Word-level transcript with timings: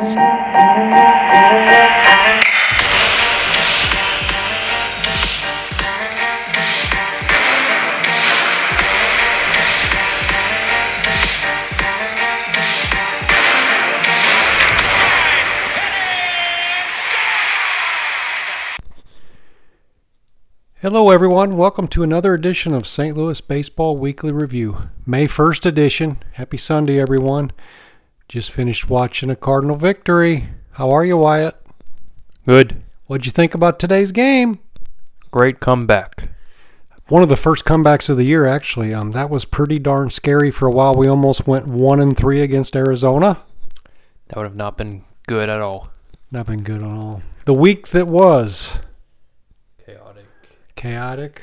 Hello, 0.00 0.14
everyone. 21.10 21.56
Welcome 21.56 21.88
to 21.88 22.04
another 22.04 22.34
edition 22.34 22.72
of 22.72 22.86
St. 22.86 23.16
Louis 23.16 23.40
Baseball 23.40 23.96
Weekly 23.96 24.30
Review, 24.30 24.78
May 25.04 25.26
1st 25.26 25.66
edition. 25.66 26.22
Happy 26.34 26.56
Sunday, 26.56 27.00
everyone. 27.00 27.50
Just 28.28 28.50
finished 28.50 28.90
watching 28.90 29.30
a 29.30 29.36
Cardinal 29.36 29.76
victory. 29.76 30.48
How 30.72 30.90
are 30.90 31.04
you, 31.04 31.16
Wyatt? 31.16 31.56
Good. 32.46 32.82
What'd 33.06 33.24
you 33.24 33.32
think 33.32 33.54
about 33.54 33.78
today's 33.78 34.12
game? 34.12 34.58
Great 35.30 35.60
comeback. 35.60 36.30
One 37.08 37.22
of 37.22 37.30
the 37.30 37.36
first 37.36 37.64
comebacks 37.64 38.10
of 38.10 38.18
the 38.18 38.26
year, 38.26 38.46
actually. 38.46 38.92
Um, 38.92 39.12
that 39.12 39.30
was 39.30 39.46
pretty 39.46 39.76
darn 39.78 40.10
scary 40.10 40.50
for 40.50 40.66
a 40.66 40.70
while. 40.70 40.94
We 40.94 41.08
almost 41.08 41.46
went 41.46 41.66
one 41.66 42.00
and 42.00 42.14
three 42.14 42.42
against 42.42 42.76
Arizona. 42.76 43.42
That 44.28 44.36
would 44.36 44.46
have 44.46 44.54
not 44.56 44.76
been 44.76 45.04
good 45.26 45.48
at 45.48 45.60
all. 45.60 45.88
Not 46.30 46.46
been 46.46 46.62
good 46.62 46.82
at 46.82 46.90
all. 46.90 47.22
The 47.46 47.54
week 47.54 47.88
that 47.88 48.08
was 48.08 48.74
Chaotic. 49.86 50.26
chaotic. 50.76 51.42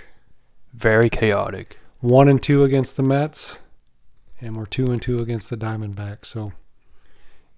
Very 0.72 1.09
chaotic. 1.09 1.80
One 1.99 2.30
and 2.30 2.41
two 2.41 2.63
against 2.63 2.95
the 2.95 3.02
Mets, 3.02 3.58
and 4.39 4.55
we're 4.55 4.67
two 4.67 4.86
and 4.91 5.02
two 5.02 5.17
against 5.17 5.49
the 5.49 5.58
Diamondbacks. 5.58 6.25
So 6.25 6.53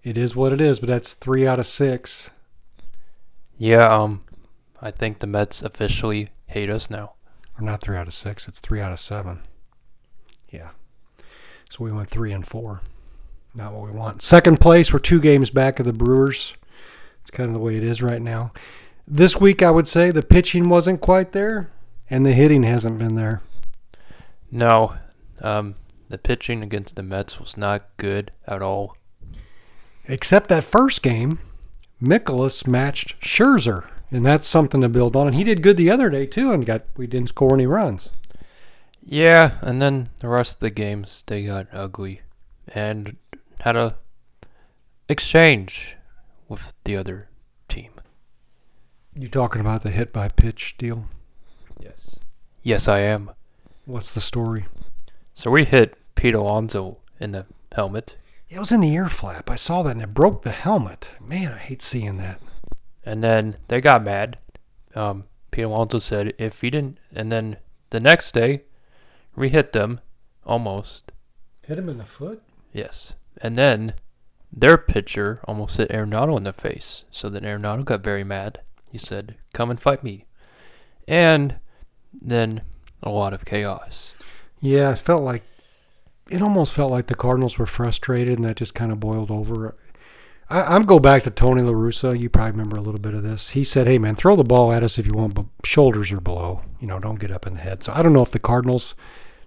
it 0.07 0.17
is 0.17 0.35
what 0.35 0.53
it 0.53 0.61
is. 0.61 0.79
But 0.79 0.87
that's 0.87 1.13
three 1.13 1.45
out 1.45 1.59
of 1.59 1.65
six. 1.65 2.29
Yeah, 3.57 3.85
um, 3.87 4.23
I 4.81 4.91
think 4.91 5.19
the 5.19 5.27
Mets 5.27 5.61
officially 5.61 6.29
hate 6.47 6.69
us 6.69 6.89
now. 6.89 7.13
or 7.57 7.63
not 7.63 7.81
three 7.81 7.97
out 7.97 8.07
of 8.07 8.13
six. 8.13 8.47
It's 8.47 8.61
three 8.61 8.79
out 8.79 8.91
of 8.91 8.99
seven. 8.99 9.41
Yeah. 10.49 10.69
So 11.69 11.83
we 11.83 11.91
went 11.91 12.09
three 12.09 12.31
and 12.31 12.47
four. 12.47 12.81
Not 13.53 13.73
what 13.73 13.83
we 13.85 13.91
want. 13.91 14.21
Second 14.21 14.59
place, 14.59 14.93
we're 14.93 14.99
two 14.99 15.19
games 15.19 15.49
back 15.49 15.79
of 15.79 15.85
the 15.85 15.93
Brewers. 15.93 16.53
It's 17.21 17.31
kind 17.31 17.47
of 17.47 17.53
the 17.55 17.59
way 17.59 17.75
it 17.75 17.83
is 17.83 18.01
right 18.01 18.21
now. 18.21 18.53
This 19.07 19.39
week, 19.41 19.61
I 19.61 19.71
would 19.71 19.87
say 19.87 20.11
the 20.11 20.21
pitching 20.21 20.69
wasn't 20.69 21.01
quite 21.01 21.31
there, 21.31 21.71
and 22.09 22.25
the 22.25 22.33
hitting 22.33 22.63
hasn't 22.63 22.99
been 22.99 23.15
there. 23.15 23.41
No, 24.51 24.95
um, 25.41 25.75
the 26.07 26.17
pitching 26.17 26.63
against 26.63 26.95
the 26.95 27.03
Mets 27.03 27.39
was 27.39 27.57
not 27.57 27.89
good 27.97 28.31
at 28.45 28.61
all. 28.61 28.95
Except 30.07 30.47
that 30.49 30.63
first 30.63 31.01
game, 31.01 31.39
Mikolas 32.01 32.65
matched 32.65 33.19
Scherzer, 33.21 33.89
and 34.11 34.25
that's 34.25 34.47
something 34.47 34.81
to 34.81 34.89
build 34.89 35.15
on. 35.15 35.27
And 35.27 35.35
he 35.35 35.43
did 35.43 35.61
good 35.61 35.77
the 35.77 35.89
other 35.89 36.09
day 36.09 36.25
too, 36.25 36.51
and 36.51 36.65
got 36.65 36.83
we 36.95 37.07
didn't 37.07 37.27
score 37.27 37.53
any 37.53 37.65
runs. 37.65 38.09
Yeah, 39.03 39.57
and 39.61 39.81
then 39.81 40.09
the 40.19 40.29
rest 40.29 40.55
of 40.55 40.59
the 40.61 40.69
games 40.69 41.23
they 41.27 41.45
got 41.45 41.67
ugly, 41.71 42.21
and 42.67 43.17
had 43.61 43.75
a 43.75 43.95
exchange 45.09 45.95
with 46.47 46.73
the 46.83 46.95
other 46.95 47.29
team. 47.67 47.91
You 49.13 49.27
talking 49.27 49.61
about 49.61 49.83
the 49.83 49.89
hit 49.89 50.13
by 50.13 50.29
pitch 50.29 50.75
deal? 50.77 51.05
Yes. 51.79 52.17
Yes, 52.63 52.87
I 52.87 52.99
am. 52.99 53.31
What's 53.85 54.13
the 54.13 54.21
story? 54.21 54.65
So 55.33 55.49
we 55.51 55.63
hit 55.63 55.97
Pete 56.15 56.35
Alonso 56.35 56.97
in 57.19 57.31
the 57.31 57.45
helmet, 57.73 58.15
It 58.49 58.59
was 58.59 58.71
in 58.71 58.81
the 58.81 58.93
ear 58.93 59.09
flap. 59.09 59.49
I 59.49 59.55
saw 59.55 59.83
that 59.83 59.91
and 59.91 60.01
it 60.01 60.13
broke 60.13 60.43
the 60.43 60.51
helmet. 60.51 61.11
Man, 61.19 61.51
I 61.51 61.57
hate 61.57 61.81
seeing 61.81 62.17
that. 62.17 62.41
and 63.05 63.23
then 63.23 63.55
they 63.67 63.79
got 63.81 64.03
mad. 64.03 64.37
Um, 64.95 65.25
Pete 65.51 65.65
Alonso 65.65 65.99
said 65.99 66.33
if 66.37 66.61
he 66.61 66.69
didn't, 66.69 66.97
and 67.13 67.31
then 67.31 67.57
the 67.89 67.99
next 67.99 68.33
day, 68.33 68.63
we 69.35 69.49
hit 69.49 69.71
them 69.73 69.99
almost. 70.45 71.11
Hit 71.61 71.77
him 71.77 71.87
in 71.89 71.97
the 71.97 72.05
foot? 72.05 72.41
Yes, 72.73 73.13
and 73.41 73.55
then 73.55 73.93
their 74.51 74.77
pitcher 74.77 75.39
almost 75.45 75.77
hit 75.77 75.89
Arenado 75.89 76.35
in 76.37 76.43
the 76.43 76.53
face. 76.53 77.03
So 77.11 77.29
then 77.29 77.43
Arenado 77.43 77.83
got 77.85 78.03
very 78.03 78.23
mad. 78.23 78.61
He 78.91 78.97
said, 78.97 79.35
"Come 79.53 79.69
and 79.69 79.79
fight 79.79 80.03
me," 80.03 80.25
and 81.07 81.55
then 82.13 82.61
a 83.03 83.09
lot 83.09 83.33
of 83.33 83.45
chaos. 83.45 84.13
Yeah, 84.59 84.91
it 84.91 84.99
felt 84.99 85.21
like 85.21 85.43
it 86.29 86.41
almost 86.41 86.73
felt 86.73 86.91
like 86.91 87.07
the 87.07 87.15
Cardinals 87.15 87.57
were 87.57 87.65
frustrated 87.65 88.37
and 88.37 88.45
that 88.45 88.57
just 88.57 88.75
kind 88.75 88.91
of 88.91 88.99
boiled 88.99 89.31
over. 89.31 89.75
I, 90.49 90.61
I'm 90.61 90.83
go 90.83 90.99
back 90.99 91.23
to 91.23 91.29
Tony 91.29 91.61
La 91.61 91.71
Russa. 91.71 92.19
You 92.19 92.29
probably 92.29 92.51
remember 92.51 92.77
a 92.77 92.81
little 92.81 92.99
bit 92.99 93.13
of 93.13 93.23
this. 93.23 93.49
He 93.49 93.63
said, 93.63 93.87
"Hey 93.87 93.97
man, 93.97 94.15
throw 94.15 94.35
the 94.35 94.43
ball 94.43 94.71
at 94.71 94.83
us 94.83 94.97
if 94.97 95.05
you 95.05 95.13
want, 95.13 95.35
but 95.35 95.45
shoulders 95.63 96.11
are 96.11 96.21
below. 96.21 96.61
You 96.79 96.87
know, 96.87 96.99
don't 96.99 97.19
get 97.19 97.31
up 97.31 97.47
in 97.47 97.53
the 97.53 97.59
head." 97.59 97.83
So 97.83 97.93
I 97.93 98.01
don't 98.01 98.13
know 98.13 98.23
if 98.23 98.31
the 98.31 98.39
Cardinals 98.39 98.95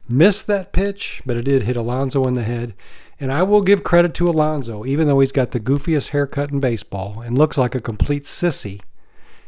missed 0.09 0.47
that 0.49 0.73
pitch, 0.73 1.23
but 1.25 1.37
it 1.37 1.45
did 1.45 1.63
hit 1.63 1.77
Alonso 1.77 2.25
in 2.25 2.35
the 2.35 2.43
head. 2.43 2.75
And 3.19 3.31
I 3.31 3.43
will 3.43 3.61
give 3.61 3.85
credit 3.85 4.15
to 4.15 4.25
Alonso, 4.25 4.87
even 4.87 5.07
though 5.07 5.21
he's 5.21 5.33
got 5.33 5.51
the 5.51 5.61
goofiest 5.61 6.09
haircut 6.09 6.51
in 6.51 6.59
baseball 6.59 7.21
and 7.21 7.37
looks 7.37 7.59
like 7.59 7.75
a 7.75 7.81
complete 7.81 8.25
sissy. 8.25 8.81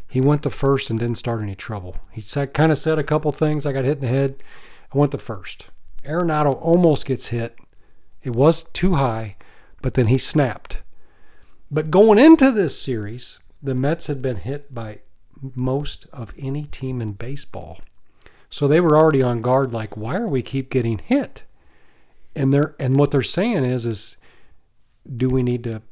He 0.06 0.20
went 0.20 0.42
to 0.42 0.50
first 0.50 0.90
and 0.90 0.98
didn't 0.98 1.16
start 1.16 1.42
any 1.42 1.54
trouble. 1.54 1.96
He 2.10 2.20
kind 2.22 2.70
of 2.70 2.76
said 2.76 2.98
a 2.98 3.02
couple 3.02 3.32
things. 3.32 3.64
I 3.64 3.72
got 3.72 3.86
hit 3.86 3.98
in 3.98 4.04
the 4.04 4.10
head. 4.10 4.42
I 4.94 4.98
went 4.98 5.12
to 5.12 5.18
first. 5.18 5.66
Arenado 6.04 6.58
almost 6.60 7.06
gets 7.06 7.28
hit. 7.28 7.58
It 8.22 8.34
was 8.34 8.64
too 8.64 8.94
high, 8.94 9.36
but 9.80 9.94
then 9.94 10.06
he 10.06 10.18
snapped. 10.18 10.78
But 11.70 11.90
going 11.90 12.18
into 12.18 12.50
this 12.50 12.80
series, 12.80 13.38
the 13.62 13.74
Mets 13.74 14.06
had 14.06 14.20
been 14.20 14.36
hit 14.36 14.74
by 14.74 15.00
most 15.54 16.06
of 16.12 16.34
any 16.38 16.64
team 16.64 17.00
in 17.00 17.12
baseball. 17.12 17.80
So 18.50 18.68
they 18.68 18.80
were 18.80 18.96
already 18.96 19.22
on 19.22 19.40
guard 19.40 19.72
like 19.72 19.96
why 19.96 20.16
are 20.16 20.28
we 20.28 20.42
keep 20.42 20.70
getting 20.70 20.98
hit? 20.98 21.42
And 22.36 22.52
they're 22.52 22.74
and 22.78 22.96
what 22.96 23.10
they're 23.10 23.22
saying 23.22 23.64
is 23.64 23.86
is 23.86 24.16
do 25.16 25.28
we 25.28 25.42
need 25.42 25.64
to 25.64 25.82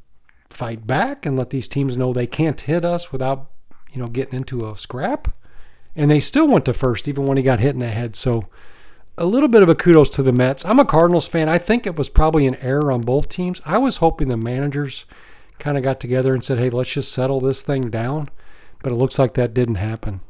fight 0.51 0.87
back 0.87 1.25
and 1.25 1.39
let 1.39 1.51
these 1.51 1.69
teams 1.69 1.97
know 1.97 2.13
they 2.13 2.27
can't 2.27 2.61
hit 2.61 2.85
us 2.85 3.13
without, 3.13 3.51
you 3.93 4.01
know, 4.01 4.07
getting 4.07 4.39
into 4.39 4.69
a 4.69 4.77
scrap? 4.77 5.35
And 5.97 6.11
they 6.11 6.21
still 6.21 6.47
went 6.47 6.67
to 6.67 6.75
first 6.75 7.09
even 7.09 7.25
when 7.25 7.37
he 7.37 7.43
got 7.43 7.61
hit 7.61 7.73
in 7.73 7.79
the 7.79 7.89
head. 7.89 8.15
So 8.15 8.47
a 9.21 9.27
little 9.27 9.51
bit 9.51 9.63
of 9.63 9.69
a 9.69 9.75
kudos 9.75 10.09
to 10.09 10.23
the 10.23 10.33
Mets. 10.33 10.65
I'm 10.65 10.79
a 10.79 10.85
Cardinals 10.87 11.29
fan. 11.29 11.47
I 11.47 11.59
think 11.59 11.87
it 11.87 11.97
was 11.97 12.09
probably 12.09 12.47
an 12.47 12.55
error 12.57 12.91
on 12.91 13.03
both 13.03 13.29
teams. 13.29 13.61
I 13.67 13.77
was 13.77 13.99
hoping 13.99 14.29
the 14.29 14.37
managers 14.37 15.05
kind 15.59 15.77
of 15.77 15.85
got 15.85 16.01
together 16.01 16.33
and 16.33 16.43
said, 16.43 16.59
"Hey, 16.59 16.71
let's 16.71 16.91
just 16.91 17.13
settle 17.13 17.39
this 17.39 17.63
thing 17.63 17.83
down." 17.83 18.29
But 18.83 18.93
it 18.93 18.97
looks 18.97 19.19
like 19.19 19.35
that 19.35 19.53
didn't 19.53 19.75
happen. 19.75 20.21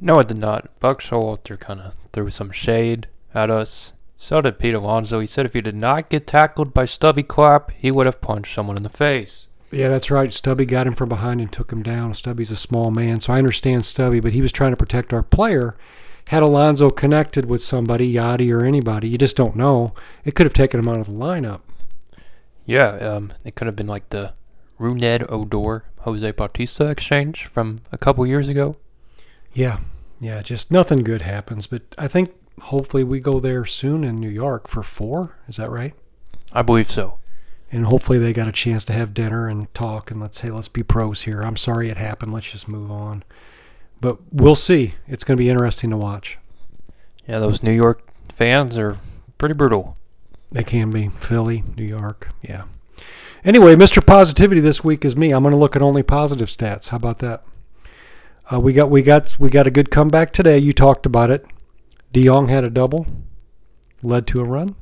No, 0.00 0.18
it 0.18 0.28
did 0.28 0.38
not. 0.38 0.70
Buck 0.80 1.02
Showalter 1.02 1.60
kind 1.60 1.80
of 1.80 1.94
threw 2.14 2.30
some 2.30 2.50
shade 2.50 3.06
at 3.34 3.50
us. 3.50 3.92
So 4.16 4.40
did 4.40 4.58
Pete 4.58 4.74
Alonso. 4.74 5.20
He 5.20 5.26
said 5.26 5.44
if 5.44 5.52
he 5.52 5.60
did 5.60 5.76
not 5.76 6.08
get 6.08 6.26
tackled 6.26 6.72
by 6.72 6.86
Stubby 6.86 7.22
Clapp, 7.22 7.70
he 7.72 7.90
would 7.90 8.06
have 8.06 8.22
punched 8.22 8.54
someone 8.54 8.78
in 8.78 8.82
the 8.82 8.88
face. 8.88 9.48
Yeah, 9.70 9.88
that's 9.88 10.10
right. 10.10 10.32
Stubby 10.32 10.64
got 10.64 10.86
him 10.86 10.94
from 10.94 11.10
behind 11.10 11.42
and 11.42 11.52
took 11.52 11.70
him 11.70 11.82
down. 11.82 12.14
Stubby's 12.14 12.50
a 12.50 12.56
small 12.56 12.90
man, 12.90 13.20
so 13.20 13.34
I 13.34 13.38
understand 13.38 13.84
Stubby, 13.84 14.20
but 14.20 14.32
he 14.32 14.40
was 14.40 14.52
trying 14.52 14.70
to 14.70 14.76
protect 14.76 15.12
our 15.12 15.22
player. 15.22 15.76
Had 16.28 16.42
Alonso 16.42 16.88
connected 16.88 17.44
with 17.44 17.62
somebody, 17.62 18.12
Yadi 18.12 18.52
or 18.52 18.64
anybody, 18.64 19.08
you 19.08 19.18
just 19.18 19.36
don't 19.36 19.56
know. 19.56 19.94
It 20.24 20.34
could 20.34 20.46
have 20.46 20.54
taken 20.54 20.80
him 20.80 20.88
out 20.88 20.98
of 20.98 21.06
the 21.06 21.12
lineup. 21.12 21.60
Yeah, 22.64 22.86
um, 22.96 23.32
it 23.44 23.54
could 23.54 23.66
have 23.66 23.76
been 23.76 23.86
like 23.86 24.08
the 24.10 24.32
Rougned 24.78 25.26
Odor 25.28 25.84
Jose 26.00 26.30
Bautista 26.32 26.88
exchange 26.88 27.46
from 27.46 27.80
a 27.90 27.98
couple 27.98 28.26
years 28.26 28.48
ago. 28.48 28.76
Yeah, 29.52 29.80
yeah, 30.20 30.42
just 30.42 30.70
nothing 30.70 30.98
good 30.98 31.22
happens. 31.22 31.66
But 31.66 31.82
I 31.98 32.08
think 32.08 32.32
hopefully 32.60 33.04
we 33.04 33.20
go 33.20 33.40
there 33.40 33.64
soon 33.64 34.04
in 34.04 34.16
New 34.16 34.28
York 34.28 34.68
for 34.68 34.82
four. 34.82 35.36
Is 35.48 35.56
that 35.56 35.70
right? 35.70 35.94
I 36.52 36.62
believe 36.62 36.90
so. 36.90 37.18
And 37.70 37.86
hopefully 37.86 38.18
they 38.18 38.32
got 38.32 38.48
a 38.48 38.52
chance 38.52 38.84
to 38.86 38.92
have 38.92 39.14
dinner 39.14 39.48
and 39.48 39.72
talk 39.74 40.10
and 40.10 40.20
let's 40.20 40.40
say 40.40 40.50
let's 40.50 40.68
be 40.68 40.82
pros 40.82 41.22
here. 41.22 41.42
I'm 41.42 41.56
sorry 41.56 41.88
it 41.88 41.96
happened. 41.96 42.32
Let's 42.32 42.50
just 42.50 42.68
move 42.68 42.90
on. 42.90 43.24
But 44.02 44.18
we'll 44.32 44.56
see. 44.56 44.94
It's 45.06 45.22
going 45.22 45.36
to 45.36 45.42
be 45.42 45.48
interesting 45.48 45.90
to 45.90 45.96
watch. 45.96 46.36
Yeah, 47.26 47.38
those 47.38 47.62
New 47.62 47.72
York 47.72 48.02
fans 48.30 48.76
are 48.76 48.98
pretty 49.38 49.54
brutal. 49.54 49.96
They 50.50 50.64
can 50.64 50.90
be 50.90 51.08
Philly, 51.08 51.62
New 51.76 51.84
York. 51.84 52.28
Yeah. 52.42 52.64
Anyway, 53.44 53.76
Mr. 53.76 54.04
Positivity 54.04 54.60
this 54.60 54.82
week 54.82 55.04
is 55.04 55.16
me. 55.16 55.30
I'm 55.30 55.44
going 55.44 55.52
to 55.52 55.58
look 55.58 55.76
at 55.76 55.82
only 55.82 56.02
positive 56.02 56.48
stats. 56.48 56.88
How 56.88 56.96
about 56.96 57.20
that? 57.20 57.44
Uh, 58.52 58.58
we 58.58 58.72
got 58.72 58.90
we 58.90 59.02
got 59.02 59.38
we 59.38 59.48
got 59.48 59.68
a 59.68 59.70
good 59.70 59.92
comeback 59.92 60.32
today. 60.32 60.58
You 60.58 60.72
talked 60.72 61.06
about 61.06 61.30
it. 61.30 61.46
DeJong 62.12 62.50
had 62.50 62.64
a 62.64 62.70
double, 62.70 63.06
led 64.02 64.26
to 64.26 64.40
a 64.40 64.44
run, 64.44 64.74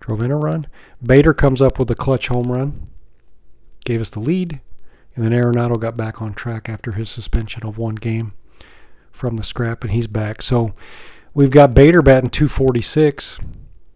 drove 0.00 0.20
in 0.20 0.32
a 0.32 0.36
run. 0.36 0.66
Bader 1.00 1.32
comes 1.32 1.62
up 1.62 1.78
with 1.78 1.90
a 1.92 1.94
clutch 1.94 2.26
home 2.26 2.50
run, 2.50 2.88
gave 3.84 4.00
us 4.00 4.10
the 4.10 4.20
lead, 4.20 4.60
and 5.14 5.24
then 5.24 5.32
Arenado 5.32 5.78
got 5.78 5.96
back 5.96 6.20
on 6.20 6.34
track 6.34 6.68
after 6.68 6.92
his 6.92 7.08
suspension 7.08 7.64
of 7.64 7.78
one 7.78 7.94
game 7.94 8.32
from 9.12 9.36
the 9.36 9.44
scrap, 9.44 9.84
and 9.84 9.92
he's 9.92 10.06
back. 10.06 10.42
So 10.42 10.74
we've 11.32 11.50
got 11.50 11.74
Bader 11.74 12.02
batting 12.02 12.30
246. 12.30 13.38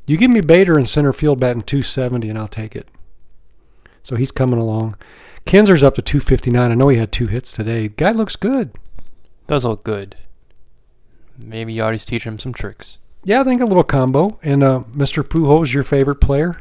You 0.06 0.16
give 0.16 0.30
me 0.30 0.40
Bader 0.40 0.78
in 0.78 0.86
center 0.86 1.12
field 1.12 1.40
batting 1.40 1.62
270, 1.62 2.28
and 2.28 2.38
I'll 2.38 2.48
take 2.48 2.76
it. 2.76 2.88
So 4.02 4.16
he's 4.16 4.30
coming 4.30 4.58
along. 4.58 4.96
Kinzer's 5.44 5.82
up 5.82 5.94
to 5.96 6.02
259. 6.02 6.70
I 6.70 6.74
know 6.74 6.88
he 6.88 6.98
had 6.98 7.10
two 7.10 7.26
hits 7.26 7.52
today. 7.52 7.88
Guy 7.88 8.12
looks 8.12 8.36
good. 8.36 8.72
Does 9.46 9.64
look 9.64 9.82
good. 9.82 10.16
Maybe 11.36 11.72
you 11.72 11.94
teaching 11.96 12.32
him 12.32 12.38
some 12.38 12.52
tricks. 12.52 12.98
Yeah, 13.24 13.40
I 13.40 13.44
think 13.44 13.60
a 13.60 13.66
little 13.66 13.84
combo. 13.84 14.38
And 14.42 14.62
uh, 14.62 14.84
Mr. 14.92 15.22
Pujols, 15.22 15.72
your 15.72 15.84
favorite 15.84 16.20
player, 16.20 16.60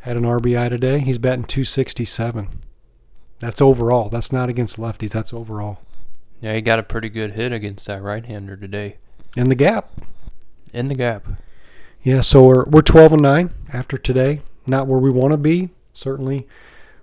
had 0.00 0.16
an 0.16 0.24
RBI 0.24 0.68
today. 0.68 0.98
He's 1.00 1.18
batting 1.18 1.44
267. 1.44 2.48
That's 3.38 3.60
overall. 3.60 4.08
That's 4.08 4.32
not 4.32 4.48
against 4.48 4.78
lefties. 4.78 5.10
That's 5.10 5.32
overall. 5.32 5.80
Yeah, 6.40 6.54
he 6.54 6.60
got 6.60 6.78
a 6.78 6.82
pretty 6.82 7.08
good 7.08 7.32
hit 7.32 7.52
against 7.52 7.86
that 7.86 8.02
right-hander 8.02 8.56
today. 8.56 8.96
In 9.36 9.48
the 9.48 9.54
gap. 9.54 9.90
In 10.72 10.86
the 10.86 10.94
gap. 10.94 11.26
Yeah, 12.02 12.20
so 12.20 12.42
we're 12.42 12.64
we're 12.64 12.82
12 12.82 13.14
and 13.14 13.22
9 13.22 13.50
after 13.72 13.98
today. 13.98 14.40
Not 14.66 14.86
where 14.86 14.98
we 14.98 15.10
want 15.10 15.32
to 15.32 15.38
be. 15.38 15.70
Certainly, 15.92 16.46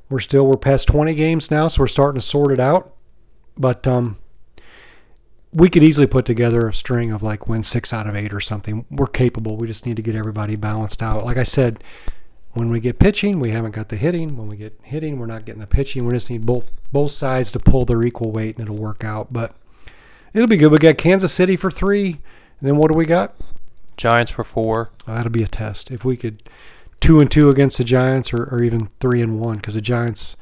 we're 0.10 0.20
still 0.20 0.46
we're 0.46 0.58
past 0.58 0.88
20 0.88 1.14
games 1.14 1.52
now, 1.52 1.68
so 1.68 1.82
we're 1.82 1.88
starting 1.88 2.20
to 2.22 2.26
sort 2.26 2.52
it 2.52 2.60
out. 2.60 2.94
But 3.58 3.86
um, 3.86 4.18
we 5.52 5.70
could 5.70 5.84
easily 5.84 6.08
put 6.08 6.26
together 6.26 6.68
a 6.68 6.74
string 6.74 7.12
of 7.12 7.22
like 7.22 7.48
win 7.48 7.64
six 7.64 7.94
out 7.94 8.08
of 8.08 8.16
eight 8.16 8.34
or 8.34 8.40
something. 8.40 8.86
We're 8.90 9.08
capable. 9.08 9.58
We 9.58 9.68
just 9.68 9.86
need 9.86 9.96
to 9.98 10.02
get 10.02 10.16
everybody 10.16 10.56
balanced 10.56 11.04
out. 11.04 11.26
Like 11.26 11.38
I 11.38 11.44
said, 11.44 11.84
when 12.54 12.70
we 12.70 12.80
get 12.80 13.00
pitching, 13.00 13.40
we 13.40 13.50
haven't 13.50 13.72
got 13.72 13.90
the 13.90 13.98
hitting. 13.98 14.38
When 14.38 14.48
we 14.48 14.58
get 14.58 14.80
hitting, 14.84 15.18
we're 15.18 15.26
not 15.26 15.46
getting 15.46 15.62
the 15.62 15.68
pitching. 15.68 16.06
We 16.06 16.14
just 16.14 16.30
need 16.30 16.46
both 16.46 16.70
both 16.92 17.12
sides 17.12 17.52
to 17.54 17.60
pull 17.60 17.86
their 17.86 18.04
equal 18.04 18.32
weight, 18.32 18.58
and 18.58 18.66
it'll 18.68 18.82
work 18.82 19.04
out. 19.04 19.34
But 19.34 19.56
it'll 20.34 20.48
be 20.48 20.58
good. 20.58 20.72
We 20.72 20.78
got 20.78 20.98
Kansas 20.98 21.34
City 21.34 21.58
for 21.58 21.72
three, 21.72 22.20
and 22.60 22.70
then 22.70 22.78
what 22.78 22.92
do 22.92 22.98
we 22.98 23.06
got? 23.06 23.36
Giants 23.98 24.32
for 24.32 24.44
four. 24.44 24.92
Uh, 25.08 25.16
that'll 25.16 25.32
be 25.32 25.44
a 25.44 25.48
test. 25.48 25.90
If 25.90 26.06
we 26.06 26.16
could 26.16 26.44
two 27.02 27.20
and 27.20 27.30
two 27.30 27.50
against 27.50 27.80
the 27.80 27.84
Giants, 27.84 28.34
or, 28.34 28.44
or 28.44 28.62
even 28.62 28.90
three 29.00 29.22
and 29.22 29.40
one, 29.40 29.56
because 29.56 29.74
the 29.74 29.82
Giants, 29.82 30.36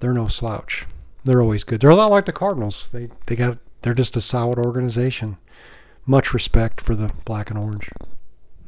they're 0.00 0.12
no 0.12 0.26
slouch. 0.26 0.86
They're 1.22 1.40
always 1.40 1.64
good. 1.64 1.80
They're 1.80 1.90
a 1.90 1.96
lot 1.96 2.10
like 2.10 2.26
the 2.26 2.32
Cardinals. 2.32 2.88
They 2.90 3.10
they 3.26 3.36
got 3.36 3.58
they're 3.82 3.94
just 3.94 4.16
a 4.16 4.20
solid 4.20 4.58
organization. 4.58 5.36
Much 6.04 6.34
respect 6.34 6.80
for 6.80 6.96
the 6.96 7.10
black 7.24 7.48
and 7.48 7.58
orange. 7.58 7.90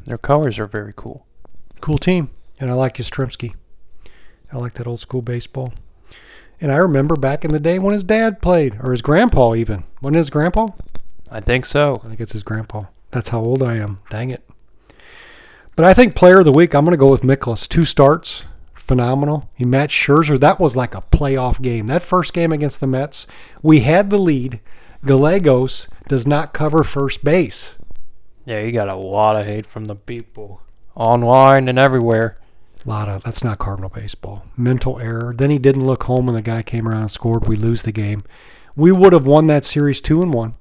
Their 0.05 0.19
colors 0.19 0.59
are 0.59 0.67
very 0.67 0.93
cool. 0.95 1.27
Cool 1.81 1.99
team, 1.99 2.31
and 2.59 2.71
I 2.71 2.75
like 2.75 2.97
Yastrzemski. 2.97 3.55
I 4.53 4.59
like 4.59 4.75
that 4.75 4.87
old 4.87 5.01
school 5.01 5.23
baseball. 5.23 5.73
And 6.61 6.73
I 6.73 6.77
remember 6.77 7.17
back 7.17 7.45
in 7.45 7.53
the 7.53 7.61
day 7.61 7.79
when 7.79 7.93
his 7.93 8.05
dad 8.05 8.41
played, 8.41 8.79
or 8.83 8.93
his 8.93 9.03
grandpa 9.03 9.55
even. 9.55 9.85
Wasn't 10.01 10.17
it 10.17 10.21
his 10.21 10.31
grandpa? 10.31 10.69
I 11.31 11.41
think 11.41 11.67
so. 11.67 12.01
I 12.05 12.09
think 12.09 12.21
it's 12.21 12.33
his 12.33 12.43
grandpa. 12.43 12.85
That's 13.11 13.29
how 13.29 13.41
old 13.41 13.63
I 13.63 13.77
am. 13.77 14.01
Dang 14.11 14.31
it. 14.31 14.49
But 15.75 15.85
I 15.85 15.93
think 15.93 16.15
player 16.15 16.39
of 16.39 16.47
the 16.47 16.53
week, 16.53 16.75
I'm 16.75 16.85
going 16.85 16.93
to 16.93 16.97
go 16.97 17.11
with 17.11 17.23
Mikolas. 17.23 17.69
Two 17.69 17.85
starts, 17.85 18.45
phenomenal. 18.75 19.51
He 19.55 19.67
matched 19.67 20.07
Scherzer. 20.07 20.41
That 20.41 20.59
was 20.59 20.77
like 20.77 20.95
a 20.95 21.03
playoff 21.03 21.61
game. 21.61 21.87
That 21.89 22.03
first 22.03 22.33
game 22.33 22.53
against 22.53 22.81
the 22.81 22.87
Mets, 22.87 23.27
we 23.63 23.81
had 23.81 24.09
the 24.09 24.19
lead. 24.19 24.61
Gallegos 25.05 25.89
does 26.09 26.27
not 26.27 26.55
cover 26.55 26.83
first 26.83 27.23
base. 27.23 27.75
Yeah, 28.47 28.63
he 28.63 28.73
got 28.73 28.89
a 28.89 28.97
lot 28.97 29.39
of 29.39 29.45
hate 29.45 29.67
from 29.67 29.85
the 29.85 29.97
people 29.97 30.63
online 30.95 31.69
and 31.69 31.79
everywhere. 31.79 32.39
A 32.87 32.89
lot 32.89 33.09
of 33.09 33.25
that's 33.25 33.43
not 33.43 33.59
Cardinal 33.59 33.91
baseball. 33.91 34.45
Mental 34.57 35.01
error. 35.01 35.35
Then 35.37 35.51
he 35.51 35.59
didn't 35.59 35.87
look 35.87 36.05
home 36.05 36.27
when 36.27 36.37
the 36.37 36.43
guy 36.43 36.63
came 36.63 36.87
around 36.87 37.03
and 37.03 37.11
scored. 37.11 37.49
We 37.49 37.57
lose 37.57 37.83
the 37.83 37.93
game. 37.93 38.23
We 38.77 38.93
would 38.93 39.13
have 39.13 39.27
won 39.27 39.49
that 39.49 39.65
series 39.65 40.01
two 40.01 40.23
and 40.23 40.33
one. 40.33 40.55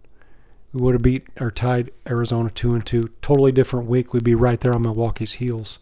We 0.74 0.82
would 0.82 0.96
have 0.96 1.04
beat 1.04 1.28
or 1.40 1.52
tied 1.52 1.92
Arizona 2.10 2.50
two 2.50 2.74
and 2.74 2.86
two. 2.86 3.12
Totally 3.22 3.52
different 3.52 3.88
week. 3.88 4.12
We'd 4.12 4.24
be 4.24 4.36
right 4.36 4.60
there 4.60 4.74
on 4.74 4.82
Milwaukee's 4.82 5.34
heels. 5.34 5.78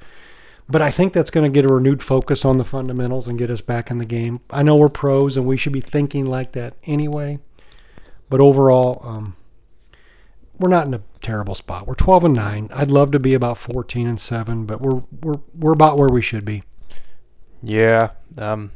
But 0.68 0.82
I 0.82 0.92
think 0.92 1.14
that's 1.14 1.32
going 1.32 1.46
to 1.46 1.52
get 1.52 1.70
a 1.70 1.74
renewed 1.74 2.04
focus 2.04 2.44
on 2.46 2.58
the 2.58 2.64
fundamentals 2.64 3.28
and 3.28 3.38
get 3.38 3.52
us 3.52 3.62
back 3.62 3.90
in 3.90 3.98
the 3.98 4.06
game. 4.06 4.40
I 4.50 4.64
know 4.64 4.76
we're 4.76 4.90
pros 4.90 5.38
and 5.38 5.46
we 5.46 5.58
should 5.58 5.74
be 5.74 5.82
thinking 5.82 6.26
like 6.26 6.54
that 6.54 6.76
anyway. 6.84 7.40
But 8.30 8.42
overall, 8.42 9.02
um, 9.04 9.36
we're 10.64 10.70
not 10.70 10.88
in 10.88 10.94
a 10.94 11.02
terrible 11.20 11.56
spot. 11.56 11.86
We're 11.86 11.96
12 11.96 12.24
and 12.24 12.36
9. 12.38 12.70
I'd 12.74 12.90
love 12.90 13.12
to 13.12 13.20
be 13.20 13.34
about 13.34 13.58
14 13.58 14.08
and 14.08 14.20
7, 14.20 14.66
but 14.66 14.80
we're 14.80 15.04
we're 15.22 15.42
we're 15.54 15.74
about 15.74 16.00
where 16.00 16.08
we 16.08 16.22
should 16.22 16.46
be. 16.46 16.64
Yeah, 17.62 18.12
um, 18.38 18.72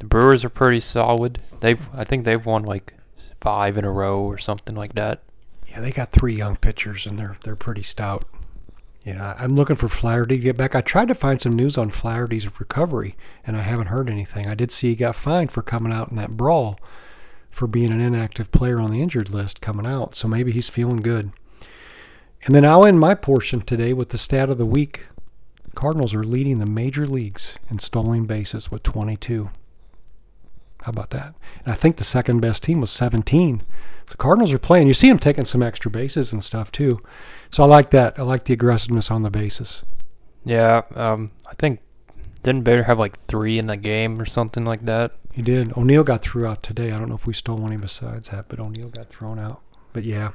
the 0.00 0.04
Brewers 0.04 0.44
are 0.44 0.50
pretty 0.50 0.80
solid. 0.80 1.40
They've 1.60 1.88
I 1.94 2.04
think 2.04 2.26
they've 2.26 2.44
won 2.44 2.64
like 2.64 2.92
five 3.40 3.78
in 3.78 3.86
a 3.86 3.90
row 3.90 4.18
or 4.18 4.36
something 4.36 4.74
like 4.74 4.94
that. 4.96 5.22
Yeah, 5.66 5.80
they 5.80 5.92
got 5.92 6.12
three 6.12 6.34
young 6.34 6.56
pitchers 6.56 7.06
and 7.06 7.18
they're 7.18 7.38
they're 7.42 7.56
pretty 7.56 7.82
stout. 7.82 8.26
Yeah, 9.02 9.34
I'm 9.38 9.56
looking 9.56 9.76
for 9.76 9.88
Flaherty 9.88 10.36
to 10.36 10.42
get 10.42 10.58
back. 10.58 10.74
I 10.74 10.82
tried 10.82 11.08
to 11.08 11.14
find 11.14 11.40
some 11.40 11.56
news 11.56 11.78
on 11.78 11.88
Flaherty's 11.88 12.60
recovery, 12.60 13.16
and 13.46 13.56
I 13.56 13.62
haven't 13.62 13.86
heard 13.86 14.10
anything. 14.10 14.46
I 14.46 14.54
did 14.54 14.70
see 14.70 14.90
he 14.90 14.96
got 14.96 15.16
fined 15.16 15.52
for 15.52 15.62
coming 15.62 15.90
out 15.90 16.10
in 16.10 16.16
that 16.16 16.36
brawl 16.36 16.78
for 17.52 17.68
being 17.68 17.92
an 17.92 18.00
inactive 18.00 18.50
player 18.50 18.80
on 18.80 18.90
the 18.90 19.00
injured 19.00 19.30
list 19.30 19.60
coming 19.60 19.86
out, 19.86 20.16
so 20.16 20.26
maybe 20.26 20.50
he's 20.50 20.68
feeling 20.68 20.96
good. 20.96 21.30
And 22.44 22.54
then 22.54 22.64
I'll 22.64 22.84
end 22.84 22.98
my 22.98 23.14
portion 23.14 23.60
today 23.60 23.92
with 23.92 24.08
the 24.08 24.18
stat 24.18 24.50
of 24.50 24.58
the 24.58 24.66
week. 24.66 25.02
Cardinals 25.76 26.14
are 26.14 26.24
leading 26.24 26.58
the 26.58 26.66
major 26.66 27.06
leagues 27.06 27.56
in 27.70 27.78
stolen 27.78 28.24
bases 28.24 28.70
with 28.70 28.82
22. 28.82 29.50
How 30.82 30.90
about 30.90 31.10
that? 31.10 31.34
And 31.64 31.72
I 31.72 31.76
think 31.76 31.96
the 31.96 32.04
second 32.04 32.40
best 32.40 32.64
team 32.64 32.80
was 32.80 32.90
17. 32.90 33.62
So 34.06 34.16
Cardinals 34.16 34.52
are 34.52 34.58
playing. 34.58 34.88
You 34.88 34.94
see 34.94 35.08
them 35.08 35.18
taking 35.18 35.44
some 35.44 35.62
extra 35.62 35.90
bases 35.90 36.32
and 36.32 36.42
stuff 36.42 36.72
too. 36.72 37.00
So 37.52 37.62
I 37.62 37.66
like 37.66 37.90
that. 37.90 38.18
I 38.18 38.22
like 38.22 38.44
the 38.44 38.54
aggressiveness 38.54 39.10
on 39.10 39.22
the 39.22 39.30
bases. 39.30 39.84
Yeah, 40.44 40.82
um, 40.96 41.30
I 41.46 41.54
think 41.54 41.80
didn't 42.42 42.62
Bader 42.62 42.84
have 42.84 42.98
like 42.98 43.18
three 43.26 43.58
in 43.58 43.66
the 43.66 43.76
game 43.76 44.20
or 44.20 44.26
something 44.26 44.64
like 44.64 44.84
that? 44.86 45.12
He 45.32 45.42
did. 45.42 45.76
O'Neill 45.76 46.04
got 46.04 46.22
threw 46.22 46.46
out 46.46 46.62
today. 46.62 46.90
I 46.90 46.98
don't 46.98 47.08
know 47.08 47.14
if 47.14 47.26
we 47.26 47.32
stole 47.32 47.64
any 47.66 47.76
besides 47.76 48.28
that, 48.28 48.48
but 48.48 48.58
O'Neill 48.58 48.88
got 48.88 49.08
thrown 49.08 49.38
out. 49.38 49.60
But 49.92 50.04
yeah, 50.04 50.32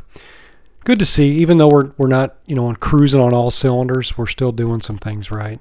good 0.84 1.00
to 1.00 1.06
see. 1.06 1.34
Even 1.34 1.58
though 1.58 1.68
we're 1.68 1.92
we're 1.98 2.08
not 2.08 2.38
you 2.46 2.56
know 2.56 2.68
on 2.68 2.78
cruising 2.78 3.22
on 3.22 3.34
all 3.34 3.52
cylinders, 3.52 4.18
we're 4.18 4.28
still 4.28 4.52
doing 4.52 4.82
some 4.82 4.98
things 4.98 5.32
right. 5.32 5.60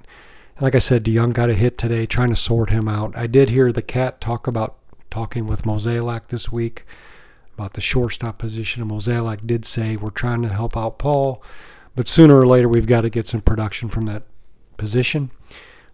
Like 0.60 0.74
I 0.74 0.78
said, 0.78 1.04
DeJong 1.04 1.34
got 1.34 1.50
a 1.50 1.54
hit 1.54 1.76
today, 1.76 2.06
trying 2.06 2.30
to 2.30 2.36
sort 2.36 2.70
him 2.70 2.88
out. 2.88 3.16
I 3.16 3.26
did 3.26 3.50
hear 3.50 3.72
the 3.72 3.82
cat 3.82 4.22
talk 4.22 4.46
about 4.46 4.76
talking 5.10 5.46
with 5.46 5.62
Mozeliak 5.62 6.28
this 6.28 6.50
week 6.50 6.86
about 7.52 7.74
the 7.74 7.80
shortstop 7.80 8.38
position, 8.38 8.82
and 8.82 8.90
Mozeliak 8.90 9.46
did 9.46 9.64
say 9.64 9.96
we're 9.96 10.10
trying 10.10 10.42
to 10.42 10.48
help 10.48 10.76
out 10.76 10.98
Paul, 10.98 11.42
but 11.94 12.06
sooner 12.08 12.38
or 12.38 12.46
later 12.46 12.68
we've 12.68 12.86
got 12.86 13.02
to 13.02 13.10
get 13.10 13.26
some 13.26 13.40
production 13.40 13.88
from 13.88 14.06
that 14.06 14.22
position. 14.76 15.30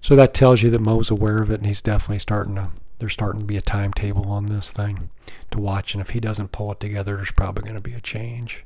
So 0.02 0.16
that 0.16 0.34
tells 0.34 0.62
you 0.62 0.70
that 0.70 0.80
Mo's 0.80 1.10
aware 1.10 1.40
of 1.40 1.50
it, 1.50 1.60
and 1.60 1.66
he's 1.66 1.80
definitely 1.80 2.18
starting 2.18 2.56
to. 2.56 2.70
There's 2.98 3.12
starting 3.12 3.40
to 3.40 3.46
be 3.46 3.56
a 3.56 3.62
timetable 3.62 4.28
on 4.30 4.46
this 4.46 4.70
thing 4.70 5.10
to 5.50 5.58
watch, 5.58 5.94
and 5.94 6.00
if 6.00 6.10
he 6.10 6.20
doesn't 6.20 6.52
pull 6.52 6.70
it 6.72 6.80
together, 6.80 7.16
there's 7.16 7.32
probably 7.32 7.62
going 7.62 7.76
to 7.76 7.82
be 7.82 7.94
a 7.94 8.00
change. 8.00 8.64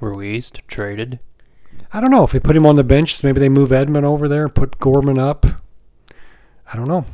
Ruiz 0.00 0.50
traded. 0.66 1.20
I 1.92 2.00
don't 2.00 2.10
know 2.10 2.24
if 2.24 2.32
they 2.32 2.40
put 2.40 2.56
him 2.56 2.66
on 2.66 2.76
the 2.76 2.84
bench. 2.84 3.22
Maybe 3.22 3.40
they 3.40 3.48
move 3.48 3.70
Edman 3.70 4.04
over 4.04 4.28
there 4.28 4.44
and 4.44 4.54
put 4.54 4.78
Gorman 4.78 5.18
up. 5.18 5.46
I 6.72 6.76
don't 6.76 6.88
know. 6.88 7.04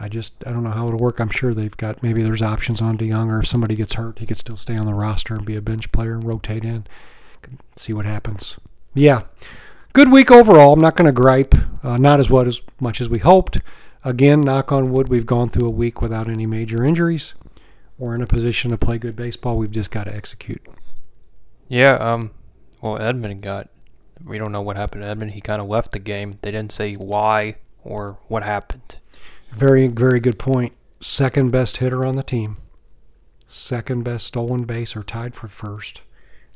I 0.00 0.08
just 0.08 0.34
I 0.46 0.52
don't 0.52 0.62
know 0.62 0.70
how 0.70 0.86
it'll 0.86 0.98
work. 0.98 1.20
I'm 1.20 1.30
sure 1.30 1.54
they've 1.54 1.76
got 1.76 2.02
maybe 2.02 2.22
there's 2.22 2.42
options 2.42 2.80
on 2.80 2.98
DeJong, 2.98 3.30
or 3.30 3.40
if 3.40 3.46
somebody 3.46 3.74
gets 3.74 3.94
hurt, 3.94 4.18
he 4.18 4.26
could 4.26 4.38
still 4.38 4.56
stay 4.56 4.76
on 4.76 4.86
the 4.86 4.94
roster 4.94 5.34
and 5.34 5.44
be 5.44 5.56
a 5.56 5.62
bench 5.62 5.90
player 5.90 6.14
and 6.14 6.24
rotate 6.24 6.64
in. 6.64 6.86
See 7.76 7.92
what 7.92 8.04
happens. 8.04 8.56
Yeah, 8.94 9.22
good 9.92 10.10
week 10.12 10.30
overall. 10.30 10.72
I'm 10.72 10.80
not 10.80 10.96
going 10.96 11.06
to 11.06 11.12
gripe. 11.12 11.54
Uh, 11.84 11.96
not 11.96 12.20
as 12.20 12.30
what 12.30 12.46
as 12.46 12.60
much 12.80 13.00
as 13.00 13.08
we 13.08 13.18
hoped. 13.18 13.58
Again, 14.04 14.40
knock 14.40 14.72
on 14.72 14.92
wood, 14.92 15.08
we've 15.08 15.26
gone 15.26 15.48
through 15.48 15.66
a 15.66 15.70
week 15.70 16.00
without 16.00 16.28
any 16.28 16.46
major 16.46 16.84
injuries. 16.84 17.34
We're 17.98 18.14
in 18.14 18.22
a 18.22 18.26
position 18.26 18.70
to 18.70 18.78
play 18.78 18.98
good 18.98 19.16
baseball. 19.16 19.58
We've 19.58 19.70
just 19.70 19.90
got 19.90 20.04
to 20.04 20.14
execute. 20.14 20.64
Yeah. 21.68 21.94
Um. 21.94 22.30
Well, 22.80 22.98
Edman 22.98 23.40
got. 23.40 23.68
We 24.24 24.38
don't 24.38 24.52
know 24.52 24.62
what 24.62 24.76
happened 24.76 25.02
to 25.02 25.08
Edman. 25.08 25.32
He 25.32 25.40
kind 25.40 25.60
of 25.60 25.68
left 25.68 25.92
the 25.92 25.98
game. 25.98 26.38
They 26.42 26.52
didn't 26.52 26.72
say 26.72 26.94
why 26.94 27.56
or 27.82 28.18
what 28.28 28.44
happened. 28.44 28.96
Very, 29.52 29.88
very 29.88 30.20
good 30.20 30.38
point. 30.38 30.72
Second 31.00 31.50
best 31.50 31.78
hitter 31.78 32.04
on 32.04 32.16
the 32.16 32.22
team. 32.22 32.56
Second 33.46 34.04
best 34.04 34.26
stolen 34.26 34.64
base 34.64 34.94
or 34.94 35.02
tied 35.02 35.34
for 35.34 35.48
first. 35.48 36.02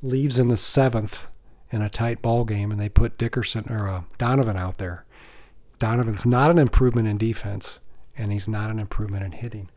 Leaves 0.02 0.38
in 0.38 0.48
the 0.48 0.56
seventh 0.56 1.26
in 1.72 1.82
a 1.82 1.88
tight 1.88 2.22
ball 2.22 2.44
game, 2.44 2.70
and 2.70 2.80
they 2.80 2.88
put 2.88 3.18
Dickerson 3.18 3.66
or 3.68 3.88
uh, 3.88 4.02
Donovan 4.18 4.56
out 4.56 4.78
there. 4.78 5.04
Donovan's 5.78 6.24
not 6.24 6.50
an 6.50 6.58
improvement 6.58 7.08
in 7.08 7.18
defense, 7.18 7.80
and 8.16 8.30
he's 8.30 8.46
not 8.46 8.70
an 8.70 8.78
improvement 8.78 9.24
in 9.24 9.32
hitting. 9.32 9.70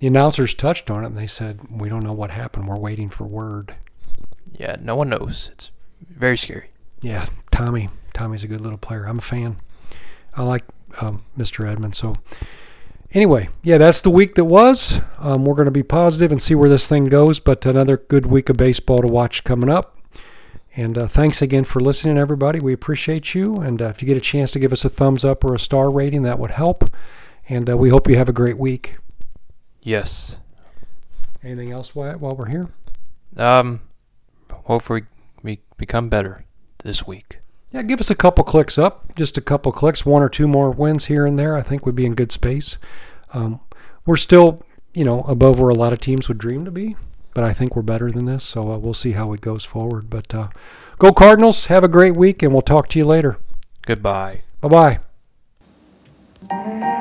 The 0.00 0.08
announcers 0.08 0.54
touched 0.54 0.90
on 0.90 1.04
it, 1.04 1.08
and 1.08 1.18
they 1.18 1.28
said, 1.28 1.60
"We 1.70 1.88
don't 1.88 2.02
know 2.02 2.12
what 2.12 2.32
happened. 2.32 2.66
We're 2.66 2.80
waiting 2.80 3.10
for 3.10 3.24
word." 3.24 3.76
Yeah, 4.52 4.76
no 4.80 4.96
one 4.96 5.10
knows. 5.10 5.50
It's 5.52 5.70
very 6.00 6.36
scary. 6.36 6.70
Yeah, 7.00 7.26
Tommy. 7.50 7.88
Tommy's 8.12 8.42
a 8.42 8.48
good 8.48 8.60
little 8.60 8.78
player. 8.78 9.04
I'm 9.06 9.18
a 9.18 9.22
fan. 9.22 9.56
I 10.34 10.42
like 10.42 10.64
um, 11.00 11.24
Mr. 11.38 11.64
Edman. 11.72 11.94
So, 11.94 12.14
anyway, 13.12 13.48
yeah, 13.62 13.78
that's 13.78 14.00
the 14.00 14.10
week 14.10 14.34
that 14.34 14.44
was. 14.44 15.00
Um, 15.18 15.44
we're 15.44 15.54
going 15.54 15.66
to 15.66 15.70
be 15.70 15.82
positive 15.82 16.32
and 16.32 16.42
see 16.42 16.54
where 16.54 16.68
this 16.68 16.88
thing 16.88 17.04
goes. 17.04 17.38
But 17.38 17.64
another 17.66 17.96
good 17.96 18.26
week 18.26 18.48
of 18.48 18.56
baseball 18.56 19.02
to 19.02 19.06
watch 19.06 19.44
coming 19.44 19.70
up. 19.70 19.98
And 20.74 20.96
uh, 20.96 21.06
thanks 21.06 21.42
again 21.42 21.64
for 21.64 21.80
listening, 21.80 22.16
everybody. 22.16 22.58
We 22.58 22.72
appreciate 22.72 23.34
you. 23.34 23.56
And 23.56 23.82
uh, 23.82 23.88
if 23.88 24.00
you 24.00 24.08
get 24.08 24.16
a 24.16 24.22
chance 24.22 24.50
to 24.52 24.58
give 24.58 24.72
us 24.72 24.84
a 24.84 24.88
thumbs 24.88 25.24
up 25.24 25.44
or 25.44 25.54
a 25.54 25.58
star 25.58 25.90
rating, 25.90 26.22
that 26.22 26.38
would 26.38 26.52
help. 26.52 26.84
And 27.48 27.68
uh, 27.68 27.76
we 27.76 27.90
hope 27.90 28.08
you 28.08 28.16
have 28.16 28.28
a 28.28 28.32
great 28.32 28.56
week. 28.56 28.96
Yes. 29.82 30.38
Anything 31.42 31.72
else 31.72 31.94
while, 31.94 32.16
while 32.18 32.36
we're 32.36 32.48
here? 32.48 32.70
Um, 33.36 33.80
hopefully 34.50 35.02
we 35.42 35.60
become 35.76 36.08
better 36.08 36.44
this 36.78 37.06
week. 37.06 37.40
Yeah, 37.72 37.82
give 37.82 38.00
us 38.00 38.10
a 38.10 38.14
couple 38.14 38.44
clicks 38.44 38.78
up, 38.78 39.14
just 39.16 39.38
a 39.38 39.40
couple 39.40 39.72
clicks, 39.72 40.04
one 40.04 40.22
or 40.22 40.28
two 40.28 40.46
more 40.46 40.70
wins 40.70 41.06
here 41.06 41.24
and 41.24 41.38
there. 41.38 41.56
I 41.56 41.62
think 41.62 41.84
we'd 41.84 41.94
be 41.94 42.06
in 42.06 42.14
good 42.14 42.30
space. 42.30 42.76
Um, 43.32 43.60
we're 44.04 44.18
still, 44.18 44.62
you 44.94 45.04
know, 45.04 45.22
above 45.22 45.58
where 45.58 45.70
a 45.70 45.74
lot 45.74 45.92
of 45.92 46.00
teams 46.00 46.28
would 46.28 46.38
dream 46.38 46.64
to 46.64 46.70
be, 46.70 46.96
but 47.34 47.44
I 47.44 47.52
think 47.52 47.74
we're 47.74 47.82
better 47.82 48.10
than 48.10 48.26
this. 48.26 48.44
So 48.44 48.72
uh, 48.72 48.78
we'll 48.78 48.94
see 48.94 49.12
how 49.12 49.32
it 49.32 49.40
goes 49.40 49.64
forward. 49.64 50.10
But 50.10 50.34
uh, 50.34 50.48
go 50.98 51.12
Cardinals! 51.12 51.66
Have 51.66 51.84
a 51.84 51.88
great 51.88 52.16
week, 52.16 52.42
and 52.42 52.52
we'll 52.52 52.62
talk 52.62 52.88
to 52.90 52.98
you 52.98 53.04
later. 53.04 53.38
Goodbye. 53.86 54.42
Bye 54.60 55.00
bye. 56.48 56.92